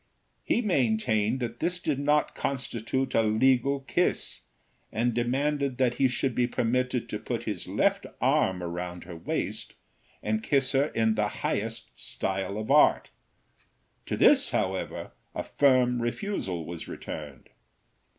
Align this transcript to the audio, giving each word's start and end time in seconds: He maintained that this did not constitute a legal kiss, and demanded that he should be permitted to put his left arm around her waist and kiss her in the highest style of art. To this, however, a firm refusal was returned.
He 0.43 0.63
maintained 0.63 1.41
that 1.41 1.59
this 1.59 1.77
did 1.79 1.99
not 1.99 2.33
constitute 2.33 3.13
a 3.13 3.21
legal 3.21 3.81
kiss, 3.81 4.41
and 4.91 5.13
demanded 5.13 5.77
that 5.77 5.97
he 5.99 6.07
should 6.07 6.33
be 6.33 6.47
permitted 6.47 7.07
to 7.09 7.19
put 7.19 7.43
his 7.43 7.67
left 7.67 8.07
arm 8.19 8.63
around 8.63 9.03
her 9.03 9.15
waist 9.15 9.75
and 10.23 10.41
kiss 10.41 10.71
her 10.71 10.85
in 10.87 11.13
the 11.13 11.27
highest 11.45 11.99
style 11.99 12.57
of 12.57 12.71
art. 12.71 13.11
To 14.07 14.17
this, 14.17 14.49
however, 14.49 15.11
a 15.35 15.43
firm 15.43 16.01
refusal 16.01 16.65
was 16.65 16.87
returned. 16.87 17.49